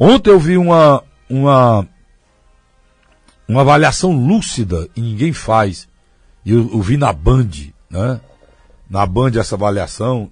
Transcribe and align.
Ontem 0.00 0.30
eu 0.30 0.38
vi 0.38 0.56
uma, 0.56 1.02
uma, 1.28 1.88
uma 3.48 3.62
avaliação 3.62 4.12
lúcida 4.12 4.88
e 4.94 5.00
ninguém 5.00 5.32
faz. 5.32 5.88
Eu, 6.46 6.70
eu 6.70 6.80
vi 6.80 6.96
na 6.96 7.12
Band, 7.12 7.50
né? 7.90 8.20
Na 8.88 9.04
Band 9.04 9.32
essa 9.34 9.56
avaliação 9.56 10.30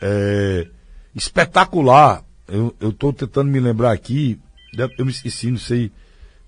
é 0.00 0.68
espetacular. 1.16 2.22
Eu 2.48 2.72
estou 2.80 3.12
tentando 3.12 3.50
me 3.50 3.58
lembrar 3.58 3.90
aqui, 3.90 4.38
eu 4.96 5.04
me 5.04 5.10
esqueci, 5.10 5.50
não 5.50 5.58
sei, 5.58 5.90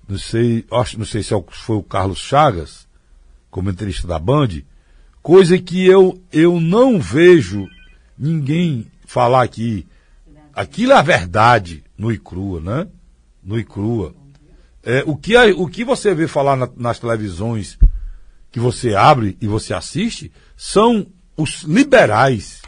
não 0.09 0.17
sei, 0.17 0.65
acho, 0.71 0.97
não 0.97 1.05
sei 1.05 1.25
se 1.25 1.35
é 1.35 1.45
foi 1.49 1.77
o 1.77 1.83
Carlos 1.83 2.21
Chagas, 2.21 2.87
comentarista 3.51 4.07
da 4.07 4.17
Band, 4.17 4.63
coisa 5.21 5.59
que 5.59 5.85
eu, 5.85 6.23
eu 6.33 6.61
não 6.61 7.01
vejo 7.01 7.67
ninguém 8.17 8.87
falar 9.05 9.43
aqui. 9.43 9.88
Aquilo 10.59 10.91
é 10.91 10.97
a 10.97 11.03
verdade 11.03 11.85
no 11.97 12.11
e 12.11 12.19
crua, 12.19 12.61
né? 12.61 12.89
No 13.45 13.57
e 13.57 13.63
crua. 13.63 14.13
É, 14.83 15.05
o, 15.07 15.15
que, 15.17 15.37
o 15.53 15.69
que 15.69 15.85
você 15.85 16.13
vê 16.13 16.27
falar 16.27 16.57
na, 16.57 16.69
nas 16.77 16.99
televisões 16.99 17.79
que 18.51 18.59
você 18.59 18.93
abre 18.93 19.39
e 19.41 19.47
você 19.47 19.73
assiste 19.73 20.33
são 20.57 21.07
os 21.37 21.63
liberais. 21.63 22.61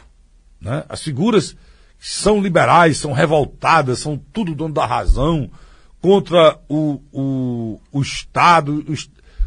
Né? 0.61 0.85
As 0.87 1.03
figuras 1.03 1.53
são 1.99 2.41
liberais, 2.41 2.95
são 2.95 3.11
revoltadas, 3.11 3.99
são 3.99 4.17
tudo 4.17 4.55
dono 4.55 4.73
da 4.73 4.85
razão, 4.85 5.51
contra 5.99 6.57
o, 6.69 7.01
o, 7.11 7.81
o 7.91 8.01
Estado. 8.01 8.85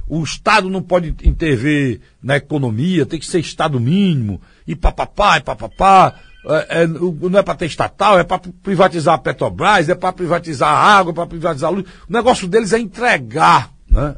O, 0.06 0.18
o 0.18 0.22
Estado 0.22 0.68
não 0.68 0.82
pode 0.82 1.14
intervir 1.26 2.02
na 2.22 2.36
economia, 2.36 3.06
tem 3.06 3.18
que 3.18 3.24
ser 3.24 3.40
Estado 3.40 3.80
mínimo, 3.80 4.38
e 4.66 4.76
papapá, 4.76 5.38
e 5.38 5.40
papapá. 5.40 6.20
É, 6.46 6.82
é, 6.82 6.86
não 6.86 7.38
é 7.38 7.42
para 7.42 7.54
ter 7.54 7.66
estatal, 7.66 8.18
é 8.18 8.24
para 8.24 8.40
privatizar 8.62 9.14
a 9.14 9.18
Petrobras, 9.18 9.88
é 9.88 9.94
para 9.94 10.12
privatizar 10.12 10.68
a 10.68 10.98
água, 10.98 11.10
é 11.10 11.14
para 11.14 11.26
privatizar 11.26 11.70
a 11.70 11.72
luz. 11.72 11.86
O 12.08 12.12
negócio 12.12 12.46
deles 12.46 12.72
é 12.72 12.78
entregar 12.78 13.72
né, 13.88 14.14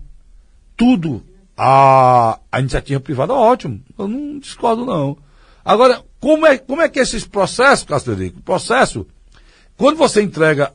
tudo 0.77 1.23
à, 1.57 2.39
à 2.51 2.61
iniciativa 2.61 2.99
privada. 3.01 3.33
Ótimo, 3.33 3.81
eu 3.97 4.09
não 4.09 4.39
discordo 4.41 4.85
não. 4.85 5.17
Agora, 5.65 6.03
como 6.19 6.47
é, 6.47 6.59
como 6.59 6.83
é 6.83 6.89
que 6.89 6.99
esses 6.99 7.25
processos, 7.25 7.87
Casterico, 7.87 8.41
o 8.41 8.43
processo, 8.43 9.07
quando 9.77 9.97
você 9.97 10.21
entrega 10.21 10.73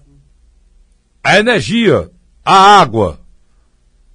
a 1.22 1.38
energia, 1.38 2.10
a 2.46 2.80
água, 2.80 3.20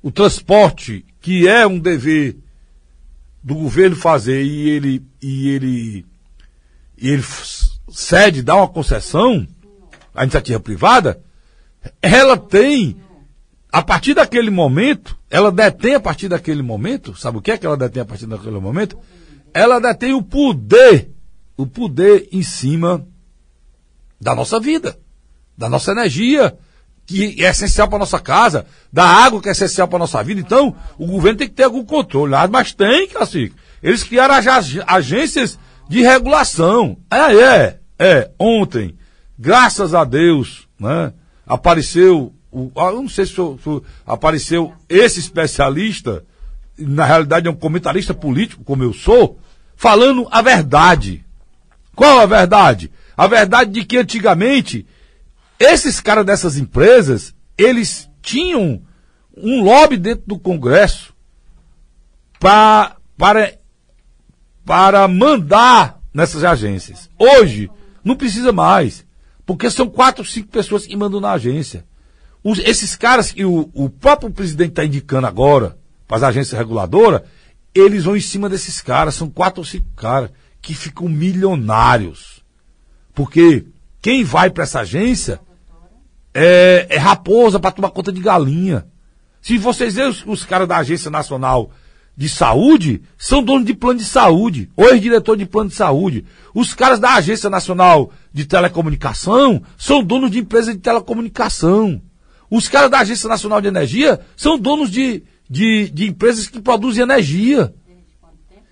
o 0.03 0.11
transporte, 0.11 1.05
que 1.21 1.47
é 1.47 1.67
um 1.67 1.79
dever 1.79 2.37
do 3.43 3.55
governo 3.55 3.95
fazer 3.95 4.43
e 4.43 4.71
ele, 4.71 5.07
e 5.23 5.49
ele 5.51 6.07
e 6.97 7.11
ele 7.11 7.25
cede, 7.89 8.43
dá 8.43 8.57
uma 8.57 8.69
concessão 8.69 9.47
à 10.15 10.23
iniciativa 10.23 10.59
privada, 10.61 11.21
ela 12.01 12.37
tem, 12.37 12.97
a 13.71 13.83
partir 13.83 14.15
daquele 14.15 14.51
momento, 14.51 15.17
ela 15.31 15.53
detém 15.53 15.95
a 15.95 16.01
partir 16.01 16.29
daquele 16.29 16.63
momento, 16.63 17.17
sabe 17.17 17.39
o 17.39 17.43
que 17.43 17.51
é 17.51 17.59
que 17.59 17.67
ela 17.67 17.77
detém 17.77 18.03
a 18.03 18.07
partir 18.07 18.27
daquele 18.27 18.59
momento? 18.59 18.99
Ela 19.53 19.81
detém 19.81 20.15
o 20.15 20.23
poder, 20.23 21.11
o 21.57 21.67
poder 21.67 22.29
em 22.33 22.43
cima 22.43 23.07
da 24.21 24.35
nossa 24.35 24.59
vida, 24.59 24.99
da 25.57 25.69
nossa 25.69 25.93
energia, 25.93 26.57
que 27.07 27.43
é 27.45 27.51
essencial 27.51 27.89
para 27.89 28.01
nossa 28.01 28.19
casa, 28.19 28.67
da 28.93 29.05
água 29.05 29.41
que 29.41 29.49
é 29.49 29.53
essencial 29.53 29.87
para 29.87 30.01
nossa 30.01 30.23
vida. 30.25 30.41
Então, 30.41 30.75
o 30.99 31.07
governo 31.07 31.39
tem 31.39 31.49
que 31.49 31.55
ter 31.55 31.63
algum 31.65 31.85
controle, 31.85 32.35
mas 32.51 32.73
tem, 32.73 33.09
Cacique. 33.09 33.55
Eles 33.83 34.03
criaram 34.03 34.35
agências 34.87 35.59
de 35.89 36.03
regulação. 36.03 36.97
É, 37.11 37.35
é, 37.35 37.79
é. 37.99 38.31
Ontem, 38.39 38.97
graças 39.39 39.95
a 39.95 40.05
Deus, 40.05 40.69
né, 40.79 41.13
apareceu, 41.47 42.33
o, 42.51 42.71
ah, 42.77 42.91
eu 42.91 43.03
não 43.03 43.09
sei 43.09 43.27
se, 43.27 43.35
se 43.35 43.83
apareceu 44.07 44.73
esse 44.89 45.21
especialista, 45.21 46.25
na 46.79 47.05
realidade 47.05 47.47
é 47.47 47.51
um 47.51 47.57
comentarista 47.57 48.13
político, 48.13 48.65
como 48.65 48.83
eu 48.83 48.93
sou, 48.93 49.39
falando 49.77 50.27
a 50.31 50.43
verdade. 50.43 51.25
Qual 51.95 52.21
a 52.21 52.27
verdade? 52.27 52.91
A 53.17 53.27
verdade 53.27 53.73
de 53.73 53.85
que 53.85 53.97
antigamente, 53.97 54.87
esses 55.59 56.01
caras 56.01 56.27
dessas 56.27 56.59
empresas, 56.59 57.35
eles 57.57 58.11
tinham 58.21 58.83
um 59.37 59.63
lobby 59.63 59.97
dentro 59.97 60.25
do 60.27 60.39
Congresso 60.39 61.15
pra, 62.39 62.97
para 63.17 63.55
para 64.67 65.07
mandar 65.07 66.01
nessas 66.13 66.43
agências. 66.43 67.09
Hoje, 67.17 67.71
não 68.05 68.17
precisa 68.17 68.53
mais. 68.53 69.07
Porque 69.47 69.71
são 69.71 69.89
quatro, 69.89 70.25
cinco 70.25 70.49
pessoas 70.49 70.85
que 70.85 70.97
mandam 70.97 71.21
na 71.21 71.31
agência. 71.31 71.87
Os, 72.43 72.59
esses 72.59 72.97
caras 72.97 73.31
que 73.31 73.45
o, 73.45 73.71
o 73.73 73.89
próprio 73.89 74.31
presidente 74.31 74.71
está 74.71 74.85
indicando 74.85 75.29
agora, 75.29 75.79
para 76.09 76.17
as 76.17 76.23
agências 76.25 76.59
reguladoras, 76.59 77.23
eles 77.73 78.05
vão 78.05 78.17
em 78.17 78.21
cima 78.21 78.49
desses 78.49 78.81
caras. 78.81 79.15
São 79.15 79.31
quatro 79.31 79.61
ou 79.61 79.65
cinco 79.65 79.87
caras 79.95 80.31
que 80.61 80.75
ficam 80.75 81.09
milionários. 81.09 82.43
Porque 83.15 83.67
quem 84.03 84.25
vai 84.25 84.51
para 84.51 84.65
essa 84.65 84.81
agência 84.81 85.41
é, 86.35 86.87
é 86.91 86.99
raposa 86.99 87.61
para 87.61 87.71
tomar 87.71 87.91
conta 87.91 88.13
de 88.13 88.21
galinha. 88.21 88.85
Se 89.41 89.57
vocês 89.59 89.95
verem 89.95 90.11
os, 90.11 90.25
os 90.27 90.45
caras 90.45 90.67
da 90.67 90.79
Agência 90.79 91.09
Nacional 91.09 91.71
de 92.17 92.29
saúde 92.29 93.03
são 93.19 93.43
donos 93.43 93.67
de 93.67 93.75
plano 93.75 93.99
de 93.99 94.05
saúde, 94.05 94.71
ou 94.75 94.89
ex-diretor 94.89 95.37
de 95.37 95.45
plano 95.45 95.69
de 95.69 95.77
saúde. 95.77 96.25
Os 96.55 96.73
caras 96.73 96.99
da 96.99 97.15
Agência 97.15 97.51
Nacional 97.51 98.11
de 98.33 98.47
Telecomunicação 98.47 99.63
são 99.77 100.03
donos 100.03 100.31
de 100.31 100.39
empresa 100.39 100.73
de 100.73 100.81
telecomunicação. 100.81 102.01
Os 102.51 102.69
caras 102.69 102.91
da 102.91 103.01
Agência 103.01 103.29
Nacional 103.29 103.61
de 103.61 103.69
Energia 103.69 104.21
são 104.35 104.59
donos 104.59 104.91
de, 104.91 105.25
de, 105.49 105.91
de 105.91 106.07
empresas 106.07 106.47
que 106.47 106.61
produzem 106.61 107.03
energia. 107.03 107.75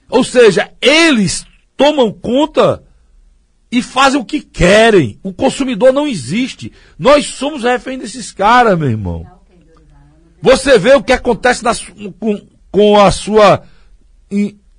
Ou 0.08 0.24
seja, 0.24 0.72
eles 0.80 1.44
tomam 1.76 2.12
conta 2.12 2.82
e 3.70 3.82
fazem 3.82 4.18
o 4.20 4.24
que 4.24 4.40
querem. 4.40 5.18
O 5.22 5.32
consumidor 5.32 5.92
não 5.92 6.06
existe. 6.06 6.72
Nós 6.98 7.26
somos 7.26 7.62
refém 7.62 7.98
desses 7.98 8.32
caras, 8.32 8.78
meu 8.78 8.88
irmão. 8.88 9.26
Você 10.40 10.78
vê 10.78 10.94
o 10.94 11.02
que 11.02 11.12
acontece 11.12 11.64
nas, 11.64 11.84
com, 12.20 12.40
com 12.74 12.98
a 12.98 13.12
sua, 13.12 13.62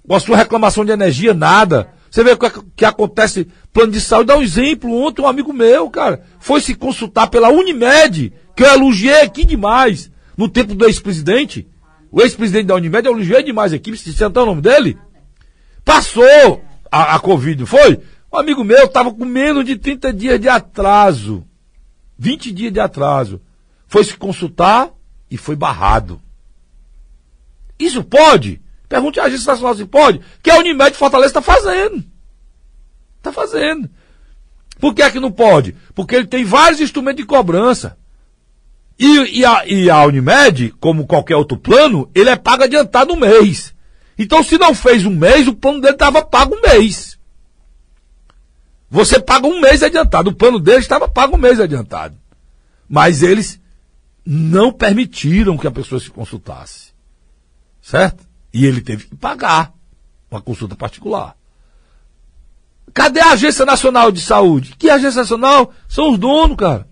com 0.05 0.15
a 0.15 0.19
sua 0.19 0.35
reclamação 0.35 0.83
de 0.83 0.91
energia, 0.91 1.33
nada. 1.33 1.87
Você 2.11 2.25
vê 2.25 2.31
o 2.33 2.37
que, 2.37 2.49
que 2.75 2.83
acontece, 2.83 3.47
plano 3.71 3.93
de 3.93 4.01
saúde. 4.01 4.27
Dá 4.27 4.37
um 4.37 4.41
exemplo, 4.41 4.93
ontem 4.93 5.21
um 5.21 5.27
amigo 5.27 5.53
meu, 5.53 5.89
cara, 5.89 6.21
foi 6.37 6.59
se 6.59 6.75
consultar 6.75 7.27
pela 7.27 7.47
Unimed, 7.47 8.33
que 8.53 8.63
eu 8.63 8.67
elogiei 8.67 9.21
aqui 9.21 9.45
demais, 9.45 10.11
no 10.35 10.49
tempo 10.49 10.75
do 10.75 10.85
ex-presidente. 10.85 11.69
O 12.11 12.21
ex-presidente 12.21 12.65
da 12.65 12.75
Unimed, 12.75 13.07
eu 13.07 13.13
elogiei 13.13 13.41
demais 13.41 13.71
aqui, 13.71 13.95
se 13.95 14.11
sentar 14.11 14.43
o 14.43 14.47
nome 14.47 14.61
dele. 14.61 14.97
Passou 15.85 16.61
a, 16.91 17.15
a 17.15 17.19
Covid, 17.19 17.65
foi? 17.65 18.01
Um 18.31 18.37
amigo 18.37 18.61
meu 18.61 18.83
estava 18.83 19.09
com 19.13 19.23
menos 19.23 19.63
de 19.63 19.77
30 19.77 20.11
dias 20.11 20.37
de 20.37 20.49
atraso. 20.49 21.45
20 22.19 22.51
dias 22.51 22.73
de 22.73 22.79
atraso. 22.81 23.39
Foi 23.87 24.03
se 24.03 24.17
consultar 24.17 24.91
e 25.31 25.37
foi 25.37 25.55
barrado. 25.55 26.19
Isso 27.79 28.03
pode? 28.03 28.61
Pergunte 28.87 29.19
à 29.19 29.25
Agência 29.25 29.51
Nacional 29.51 29.75
se 29.75 29.85
pode. 29.85 30.21
Que 30.41 30.49
a 30.49 30.57
Unimed 30.57 30.95
Fortaleza 30.95 31.29
está 31.29 31.41
fazendo. 31.41 32.03
Está 33.17 33.31
fazendo. 33.31 33.89
Por 34.79 34.93
que 34.93 35.01
é 35.01 35.09
que 35.09 35.19
não 35.19 35.31
pode? 35.31 35.75
Porque 35.93 36.15
ele 36.15 36.27
tem 36.27 36.43
vários 36.43 36.81
instrumentos 36.81 37.23
de 37.23 37.27
cobrança. 37.27 37.97
E, 38.97 39.39
e, 39.39 39.45
a, 39.45 39.65
e 39.65 39.89
a 39.89 40.05
Unimed, 40.05 40.73
como 40.79 41.07
qualquer 41.07 41.35
outro 41.35 41.57
plano, 41.57 42.09
ele 42.15 42.29
é 42.29 42.35
pago 42.35 42.63
adiantado 42.63 43.13
um 43.13 43.17
mês. 43.17 43.73
Então, 44.17 44.41
se 44.41 44.57
não 44.57 44.73
fez 44.73 45.05
um 45.05 45.13
mês, 45.13 45.47
o 45.47 45.53
plano 45.53 45.81
dele 45.81 45.93
estava 45.93 46.23
pago 46.23 46.55
um 46.55 46.61
mês. 46.61 47.19
Você 48.89 49.19
paga 49.19 49.47
um 49.47 49.59
mês 49.59 49.83
adiantado. 49.83 50.29
O 50.29 50.35
plano 50.35 50.59
dele 50.59 50.79
estava 50.79 51.07
pago 51.07 51.35
um 51.35 51.39
mês 51.39 51.59
adiantado. 51.59 52.15
Mas 52.87 53.23
eles 53.23 53.59
não 54.25 54.71
permitiram 54.71 55.57
que 55.57 55.67
a 55.67 55.71
pessoa 55.71 55.99
se 55.99 56.09
consultasse. 56.09 56.94
Certo? 57.85 58.25
E 58.51 58.65
ele 58.65 58.81
teve 58.81 59.05
que 59.05 59.15
pagar 59.15 59.71
uma 60.31 60.41
consulta 60.41 60.75
particular. 60.75 61.37
Cadê 62.91 63.19
a 63.19 63.33
Agência 63.33 63.63
Nacional 63.63 64.11
de 64.11 64.21
Saúde? 64.21 64.75
Que 64.75 64.89
Agência 64.89 65.21
Nacional? 65.21 65.71
São 65.87 66.11
os 66.11 66.17
donos, 66.17 66.57
cara. 66.57 66.87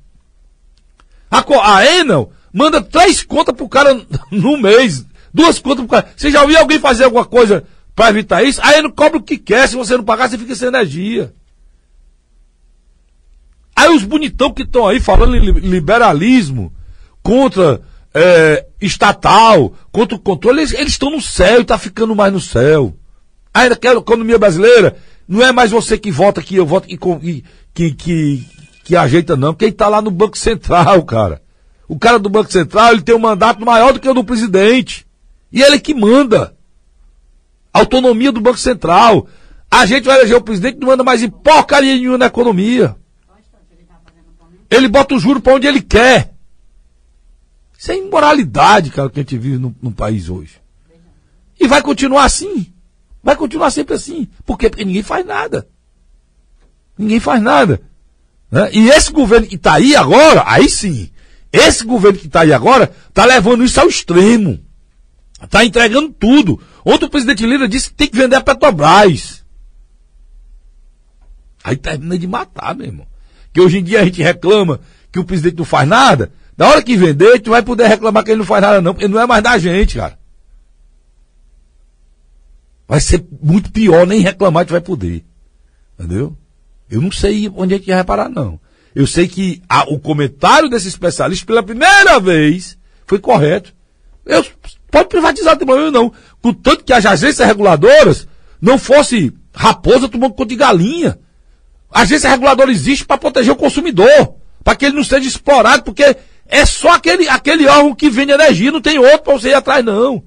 A, 1.31 1.43
a 1.73 1.83
Enel 1.83 2.31
manda 2.53 2.79
três 2.79 3.23
contas 3.23 3.55
pro 3.55 3.67
cara 3.67 3.99
no 4.29 4.55
mês. 4.55 5.03
Duas 5.33 5.57
contas 5.57 5.79
pro 5.79 5.87
cara. 5.87 6.13
Você 6.15 6.29
já 6.29 6.43
ouviu 6.43 6.59
alguém 6.59 6.77
fazer 6.77 7.05
alguma 7.05 7.25
coisa 7.25 7.65
para 7.95 8.11
evitar 8.11 8.43
isso? 8.43 8.61
A 8.61 8.77
Enel 8.77 8.91
cobra 8.91 9.17
o 9.17 9.23
que 9.23 9.39
quer. 9.39 9.67
Se 9.67 9.75
você 9.75 9.97
não 9.97 10.03
pagar, 10.03 10.29
você 10.29 10.37
fica 10.37 10.53
sem 10.53 10.67
energia. 10.67 11.33
Aí 13.75 13.89
os 13.89 14.03
bonitão 14.03 14.53
que 14.53 14.61
estão 14.61 14.87
aí 14.87 14.99
falando 14.99 15.35
em 15.35 15.39
liberalismo 15.39 16.71
contra 17.23 17.81
é, 18.13 18.65
estatal, 18.79 19.73
contra 19.91 20.15
o 20.15 20.19
controle, 20.19 20.61
eles, 20.61 20.73
estão 20.73 21.09
no 21.09 21.21
céu 21.21 21.59
e 21.59 21.61
está 21.63 21.77
ficando 21.77 22.15
mais 22.15 22.31
no 22.31 22.39
céu. 22.39 22.95
Ainda 23.53 23.75
que 23.75 23.87
a 23.87 23.93
economia 23.93 24.37
brasileira 24.37 24.95
não 25.27 25.43
é 25.43 25.51
mais 25.51 25.71
você 25.71 25.97
que 25.97 26.11
vota 26.11 26.41
que 26.41 26.55
eu 26.55 26.65
voto 26.65 26.87
que, 26.87 27.43
que, 27.73 27.91
que, 27.91 28.45
que 28.83 28.95
ajeita, 28.95 29.35
não, 29.35 29.55
ele 29.59 29.71
está 29.71 29.87
lá 29.87 30.01
no 30.01 30.11
Banco 30.11 30.37
Central, 30.37 31.03
cara. 31.03 31.41
O 31.87 31.97
cara 31.97 32.19
do 32.19 32.29
Banco 32.29 32.51
Central, 32.51 32.93
ele 32.93 33.01
tem 33.01 33.15
um 33.15 33.19
mandato 33.19 33.63
maior 33.65 33.93
do 33.93 33.99
que 33.99 34.09
o 34.09 34.13
do 34.13 34.23
presidente. 34.23 35.05
E 35.51 35.61
ele 35.61 35.75
é 35.75 35.79
que 35.79 35.93
manda. 35.93 36.55
Autonomia 37.71 38.31
do 38.31 38.41
Banco 38.41 38.57
Central. 38.57 39.27
A 39.69 39.85
gente 39.85 40.05
vai 40.05 40.17
eleger 40.17 40.37
o 40.37 40.41
presidente 40.41 40.79
não 40.79 40.87
manda 40.87 41.03
mais 41.03 41.23
em 41.23 41.29
porcaria 41.29 41.95
nenhuma 41.95 42.17
na 42.17 42.25
economia. 42.27 42.95
Ele 44.69 44.87
bota 44.87 45.13
o 45.13 45.19
juro 45.19 45.41
para 45.41 45.53
onde 45.53 45.67
ele 45.67 45.81
quer. 45.81 46.32
Isso 47.77 47.91
é 47.91 47.97
imoralidade, 47.97 48.89
cara, 48.91 49.09
que 49.09 49.19
a 49.19 49.23
gente 49.23 49.37
vive 49.37 49.57
no, 49.57 49.91
país 49.91 50.29
hoje. 50.29 50.61
E 51.59 51.67
vai 51.67 51.81
continuar 51.81 52.25
assim. 52.25 52.71
Vai 53.21 53.35
continuar 53.35 53.71
sempre 53.71 53.95
assim. 53.95 54.27
Por 54.45 54.57
quê? 54.57 54.69
Porque 54.69 54.85
ninguém 54.85 55.03
faz 55.03 55.25
nada. 55.25 55.67
Ninguém 56.97 57.19
faz 57.19 57.41
nada. 57.41 57.81
Né? 58.51 58.69
E 58.73 58.89
esse 58.89 59.11
governo 59.11 59.47
que 59.47 59.55
está 59.55 59.75
aí 59.75 59.95
agora, 59.95 60.43
aí 60.45 60.69
sim, 60.69 61.09
esse 61.51 61.85
governo 61.85 62.19
que 62.19 62.27
está 62.27 62.41
aí 62.41 62.53
agora, 62.53 62.91
está 63.09 63.25
levando 63.25 63.63
isso 63.63 63.79
ao 63.79 63.87
extremo. 63.87 64.59
Está 65.41 65.65
entregando 65.65 66.09
tudo. 66.09 66.61
Ontem 66.85 67.05
o 67.05 67.09
presidente 67.09 67.45
Lira 67.45 67.67
disse 67.67 67.89
que 67.89 67.95
tem 67.95 68.07
que 68.07 68.17
vender 68.17 68.35
a 68.35 68.41
Petrobras. 68.41 69.43
Aí 71.63 71.77
termina 71.77 72.17
de 72.17 72.27
matar, 72.27 72.75
meu 72.75 72.87
irmão. 72.87 73.07
Que 73.53 73.61
hoje 73.61 73.77
em 73.77 73.83
dia 73.83 74.01
a 74.01 74.05
gente 74.05 74.21
reclama 74.21 74.79
que 75.11 75.19
o 75.19 75.23
presidente 75.23 75.57
não 75.57 75.65
faz 75.65 75.87
nada. 75.87 76.31
Na 76.63 76.69
hora 76.69 76.81
que 76.81 76.95
vender, 76.95 77.41
tu 77.41 77.49
vai 77.49 77.61
poder 77.61 77.87
reclamar 77.87 78.23
que 78.23 78.31
ele 78.31 78.37
não 78.37 78.45
faz 78.45 78.61
nada, 78.61 78.79
não, 78.79 78.93
porque 78.93 79.05
não 79.05 79.19
é 79.19 79.27
mais 79.27 79.43
da 79.43 79.57
gente, 79.57 79.97
cara. 79.97 80.17
Vai 82.87 83.01
ser 83.01 83.21
muito 83.41 83.69
pior, 83.69 84.07
nem 84.07 84.21
reclamar 84.21 84.65
tu 84.65 84.71
vai 84.71 84.79
poder. 84.79 85.25
Entendeu? 85.99 86.37
Eu 86.89 87.01
não 87.01 87.11
sei 87.11 87.51
onde 87.53 87.73
é 87.73 87.79
que 87.79 87.89
ia 87.89 87.97
reparar, 87.97 88.29
não. 88.29 88.57
Eu 88.95 89.05
sei 89.05 89.27
que 89.27 89.61
a, 89.67 89.83
o 89.91 89.99
comentário 89.99 90.69
desse 90.69 90.87
especialista, 90.87 91.45
pela 91.45 91.61
primeira 91.61 92.17
vez, 92.17 92.77
foi 93.05 93.19
correto. 93.19 93.73
Eu, 94.25 94.45
pode 94.89 95.09
privatizar, 95.09 95.55
não 95.55 95.57
tem 95.57 95.67
problema 95.67 95.91
não. 95.91 96.13
Contanto 96.41 96.85
que 96.85 96.93
as 96.93 97.05
agências 97.05 97.45
reguladoras 97.45 98.25
não 98.61 98.77
fosse 98.77 99.33
raposa 99.53 100.07
tomando 100.07 100.33
conta 100.33 100.51
de 100.51 100.55
galinha. 100.55 101.19
A 101.91 102.03
agência 102.03 102.29
reguladora 102.29 102.71
existe 102.71 103.03
para 103.03 103.17
proteger 103.17 103.51
o 103.51 103.57
consumidor, 103.57 104.35
para 104.63 104.77
que 104.77 104.85
ele 104.85 104.95
não 104.95 105.03
seja 105.03 105.27
explorado, 105.27 105.83
porque 105.83 106.15
é 106.47 106.65
só 106.65 106.91
aquele, 106.91 107.27
aquele 107.27 107.67
órgão 107.67 107.95
que 107.95 108.09
vende 108.09 108.31
energia, 108.31 108.71
não 108.71 108.81
tem 108.81 108.97
outro 108.97 109.19
para 109.19 109.33
você 109.33 109.49
ir 109.49 109.53
atrás, 109.53 109.83
não. 109.83 110.23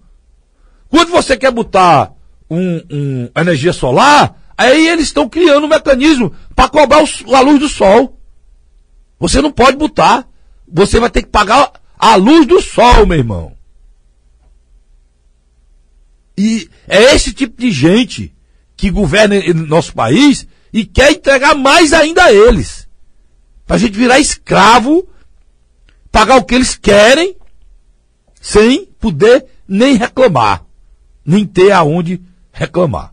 Quando 0.88 1.10
você 1.10 1.36
quer 1.36 1.50
botar 1.50 2.12
um, 2.50 2.82
um 2.90 3.30
energia 3.36 3.72
solar, 3.72 4.36
aí 4.56 4.88
eles 4.88 5.06
estão 5.06 5.28
criando 5.28 5.64
um 5.64 5.68
mecanismo 5.68 6.34
para 6.54 6.68
cobrar 6.68 7.02
o, 7.02 7.34
a 7.34 7.40
luz 7.40 7.58
do 7.58 7.68
sol. 7.68 8.18
Você 9.18 9.40
não 9.40 9.50
pode 9.50 9.76
botar. 9.76 10.26
Você 10.68 10.98
vai 10.98 11.10
ter 11.10 11.22
que 11.22 11.28
pagar 11.28 11.72
a 11.98 12.16
luz 12.16 12.46
do 12.46 12.60
sol, 12.60 13.06
meu 13.06 13.18
irmão. 13.18 13.56
E 16.36 16.68
é 16.86 17.14
esse 17.14 17.32
tipo 17.32 17.60
de 17.60 17.70
gente 17.70 18.34
que 18.76 18.90
governa 18.90 19.36
nosso 19.54 19.94
país 19.94 20.46
e 20.72 20.84
quer 20.84 21.12
entregar 21.12 21.54
mais 21.54 21.92
ainda 21.92 22.24
a 22.24 22.32
eles. 22.32 22.86
Para 23.64 23.76
a 23.76 23.78
gente 23.78 23.96
virar 23.96 24.20
escravo, 24.20 25.08
pagar 26.16 26.38
o 26.38 26.44
que 26.44 26.54
eles 26.54 26.74
querem, 26.74 27.36
sem 28.40 28.86
poder 28.98 29.44
nem 29.68 29.96
reclamar, 29.96 30.64
nem 31.22 31.44
ter 31.44 31.72
aonde 31.72 32.22
reclamar. 32.50 33.12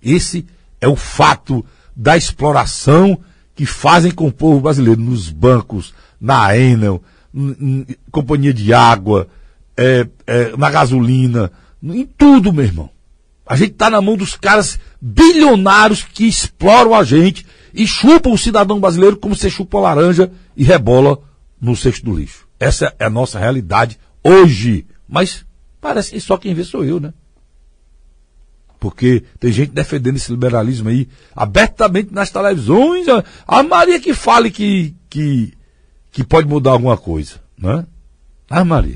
Esse 0.00 0.46
é 0.80 0.86
o 0.86 0.94
fato 0.94 1.66
da 1.96 2.16
exploração 2.16 3.18
que 3.56 3.66
fazem 3.66 4.12
com 4.12 4.28
o 4.28 4.32
povo 4.32 4.60
brasileiro 4.60 5.00
nos 5.00 5.30
bancos, 5.30 5.92
na 6.20 6.56
Enel, 6.56 7.02
companhia 8.12 8.54
de 8.54 8.72
água, 8.72 9.26
é, 9.76 10.06
é, 10.24 10.56
na 10.56 10.70
gasolina, 10.70 11.50
em 11.82 12.06
tudo, 12.06 12.52
meu 12.52 12.64
irmão. 12.64 12.88
A 13.44 13.56
gente 13.56 13.72
está 13.72 13.90
na 13.90 14.00
mão 14.00 14.16
dos 14.16 14.36
caras 14.36 14.78
bilionários 15.00 16.04
que 16.04 16.24
exploram 16.24 16.94
a 16.94 17.02
gente 17.02 17.44
e 17.74 17.84
chupam 17.84 18.30
o 18.30 18.38
cidadão 18.38 18.78
brasileiro 18.78 19.16
como 19.16 19.34
você 19.34 19.50
chupa 19.50 19.78
a 19.78 19.80
laranja 19.80 20.30
e 20.56 20.62
rebola 20.62 21.18
no 21.60 21.74
cesto 21.74 22.04
do 22.04 22.16
lixo. 22.16 22.43
Essa 22.58 22.94
é 22.98 23.04
a 23.04 23.10
nossa 23.10 23.38
realidade 23.38 23.98
hoje. 24.22 24.86
Mas 25.08 25.44
parece 25.80 26.12
que 26.12 26.20
só 26.20 26.36
quem 26.36 26.54
vê 26.54 26.64
sou 26.64 26.84
eu, 26.84 27.00
né? 27.00 27.12
Porque 28.78 29.24
tem 29.40 29.50
gente 29.50 29.72
defendendo 29.72 30.16
esse 30.16 30.30
liberalismo 30.30 30.90
aí 30.90 31.08
abertamente 31.34 32.12
nas 32.12 32.30
televisões. 32.30 33.06
A 33.46 33.62
Maria 33.62 33.98
que 33.98 34.12
fale 34.12 34.50
que, 34.50 34.94
que, 35.08 35.54
que 36.12 36.22
pode 36.22 36.46
mudar 36.46 36.72
alguma 36.72 36.96
coisa, 36.96 37.40
né? 37.56 37.86
A 38.48 38.62
Maria. 38.62 38.92